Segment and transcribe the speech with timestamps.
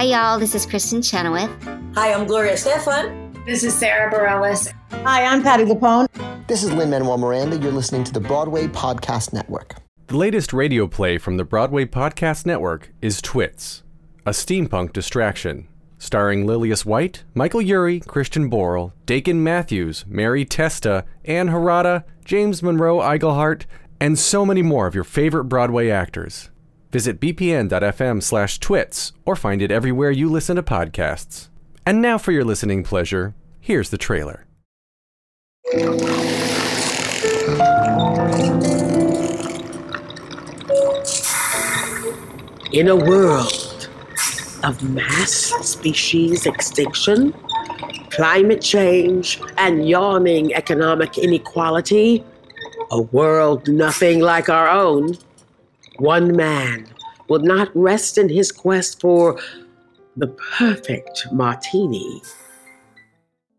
[0.00, 0.38] Hi, y'all.
[0.38, 1.50] This is Kristin Chenoweth.
[1.94, 3.44] Hi, I'm Gloria Estefan.
[3.44, 4.72] This is Sara Bareilles.
[5.04, 6.06] Hi, I'm Patti LuPone.
[6.46, 7.58] This is Lin Manuel Miranda.
[7.58, 9.74] You're listening to the Broadway Podcast Network.
[10.06, 13.82] The latest radio play from the Broadway Podcast Network is Twits,
[14.24, 15.68] a steampunk distraction.
[15.98, 23.00] Starring Lillias White, Michael Urie, Christian Borle, Dakin Matthews, Mary Testa, Ann Harada, James Monroe
[23.00, 23.66] Iglehart,
[24.00, 26.48] and so many more of your favorite Broadway actors.
[26.90, 31.48] Visit bpn.fm slash twits or find it everywhere you listen to podcasts.
[31.86, 34.46] And now for your listening pleasure, here's the trailer.
[42.72, 43.88] In a world
[44.64, 45.30] of mass
[45.62, 47.32] species extinction,
[48.10, 52.24] climate change, and yawning economic inequality,
[52.90, 55.16] a world nothing like our own,
[56.00, 56.86] one man
[57.28, 59.38] will not rest in his quest for
[60.16, 60.28] the
[60.58, 62.22] perfect martini.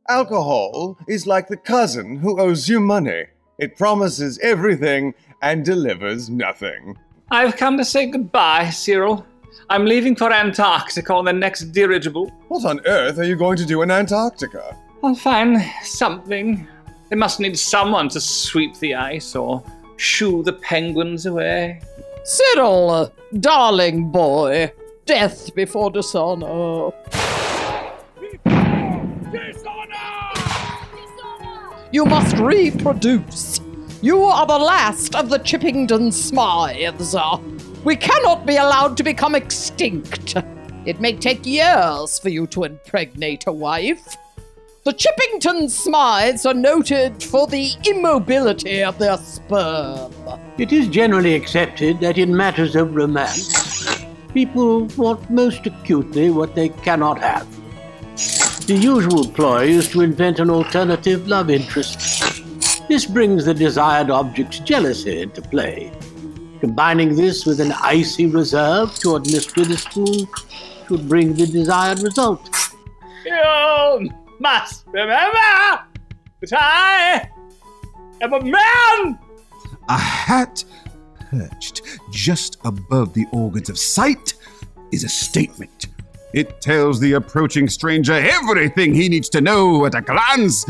[0.09, 3.25] Alcohol is like the cousin who owes you money.
[3.59, 6.97] It promises everything and delivers nothing.
[7.29, 9.25] I've come to say goodbye, Cyril.
[9.69, 12.29] I'm leaving for Antarctica on the next dirigible.
[12.47, 14.75] What on earth are you going to do in Antarctica?
[15.03, 16.67] I'll find something.
[17.09, 19.63] They must need someone to sweep the ice or
[19.97, 21.81] shoo the penguins away.
[22.23, 24.71] Cyril, uh, darling boy,
[25.05, 26.91] death before dishonor.
[31.91, 33.59] You must reproduce.
[34.01, 37.15] You are the last of the Chippington Smythes.
[37.83, 40.35] We cannot be allowed to become extinct.
[40.85, 44.15] It may take years for you to impregnate a wife.
[44.83, 50.11] The Chippington Smythes are noted for the immobility of their sperm.
[50.57, 56.69] It is generally accepted that in matters of romance, people want most acutely what they
[56.69, 57.47] cannot have.
[58.65, 62.41] The usual ploy is to invent an alternative love interest.
[62.87, 65.91] This brings the desired object's jealousy into play.
[66.59, 70.27] Combining this with an icy reserve toward Miss Witherspoon
[70.87, 72.49] should bring the desired result.
[73.23, 74.09] You
[74.41, 75.37] must remember
[76.41, 77.29] that I
[78.21, 79.19] am a man!
[79.87, 80.63] A hat
[81.29, 84.33] perched just above the organs of sight
[84.91, 85.87] is a statement.
[86.33, 90.65] It tells the approaching stranger everything he needs to know at a glance.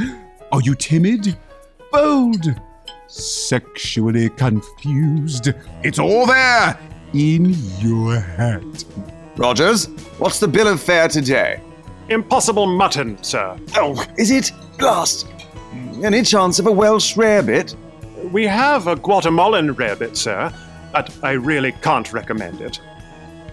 [0.52, 1.38] Are you timid?
[1.94, 2.53] Bold?
[3.08, 5.53] Sexually confused?
[5.84, 6.78] It's all there
[7.14, 8.84] in your hat.
[9.38, 9.86] Rogers,
[10.18, 11.62] what's the bill of fare today?
[12.11, 13.57] Impossible mutton, sir.
[13.77, 14.51] Oh, is it?
[14.77, 15.27] Blast!
[16.03, 17.73] Any chance of a Welsh rarebit?
[18.33, 20.51] We have a Guatemalan rarebit, sir,
[20.91, 22.81] but I really can't recommend it.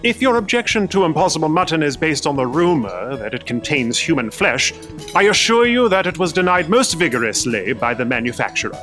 [0.03, 4.29] If your objection to impossible mutton is based on the rumor that it contains human
[4.29, 4.73] flesh,
[5.15, 8.77] I assure you that it was denied most vigorously by the manufacturer.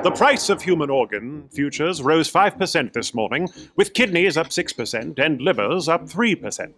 [0.00, 4.36] In business news, the price of human organ futures rose 5% this morning, with kidneys
[4.36, 6.72] up 6% and livers up 3%.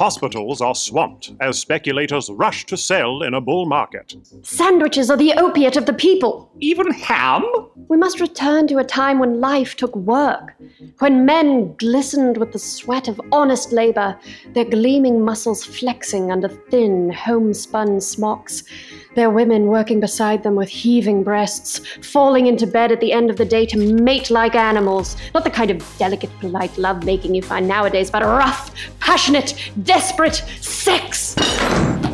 [0.00, 4.16] Hospitals are swamped as speculators rush to sell in a bull market.
[4.42, 6.50] Sandwiches are the opiate of the people.
[6.58, 7.44] Even ham?
[7.88, 10.54] We must return to a time when life took work,
[10.98, 14.18] when men glistened with the sweat of honest labor,
[14.54, 18.64] their gleaming muscles flexing under thin, homespun smocks,
[19.14, 23.36] their women working beside them with heaving breasts, falling into bed at the end of
[23.36, 25.16] the day to mate like animals.
[25.34, 30.36] Not the kind of delicate, polite love making you find nowadays, but rough, passionate, desperate
[30.60, 31.34] sex.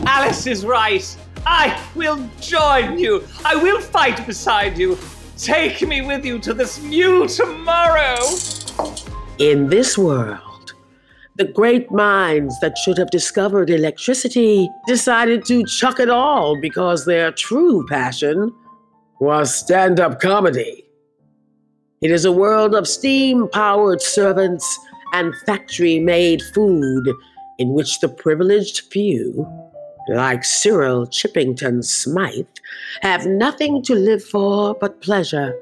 [0.06, 1.16] Alice is right.
[1.46, 3.24] I will join you.
[3.44, 4.98] I will fight beside you.
[5.36, 8.18] Take me with you to this new tomorrow.
[9.38, 10.49] In this world,
[11.40, 17.32] the great minds that should have discovered electricity decided to chuck it all because their
[17.32, 18.54] true passion
[19.20, 20.84] was stand up comedy.
[22.02, 24.78] It is a world of steam powered servants
[25.14, 27.10] and factory made food
[27.58, 29.48] in which the privileged few,
[30.10, 32.44] like Cyril Chippington Smythe,
[33.00, 35.58] have nothing to live for but pleasure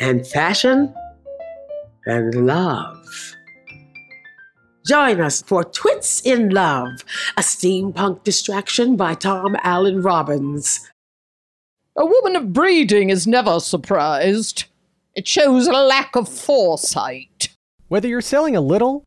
[0.00, 0.94] and fashion
[2.06, 3.34] and love.
[4.86, 7.04] Join us for Twits in Love,
[7.36, 10.90] a steampunk distraction by Tom Alan Robbins.
[11.96, 14.64] A woman of breeding is never surprised.
[15.14, 17.50] It shows a lack of foresight.
[17.86, 19.06] Whether you're selling a little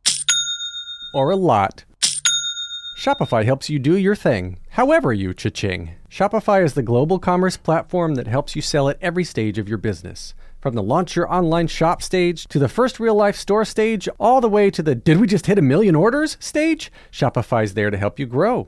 [1.13, 1.83] or a lot,
[2.97, 5.91] Shopify helps you do your thing, however you cha-ching.
[6.09, 9.77] Shopify is the global commerce platform that helps you sell at every stage of your
[9.77, 10.33] business
[10.65, 14.41] From the launch your online shop stage to the first real life store stage, all
[14.41, 17.97] the way to the did we just hit a million orders stage, Shopify's there to
[17.97, 18.67] help you grow.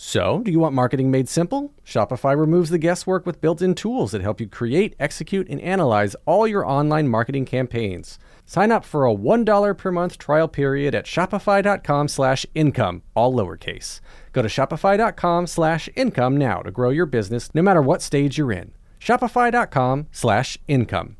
[0.00, 1.74] So, do you want marketing made simple?
[1.84, 6.14] Shopify removes the guesswork with built in tools that help you create, execute, and analyze
[6.24, 8.16] all your online marketing campaigns.
[8.46, 14.00] Sign up for a $1 per month trial period at shopify.com slash income, all lowercase.
[14.32, 18.52] Go to shopify.com slash income now to grow your business no matter what stage you're
[18.52, 18.70] in.
[19.00, 21.16] Shopify.com slash income.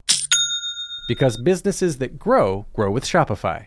[1.08, 3.66] Because businesses that grow, grow with Shopify.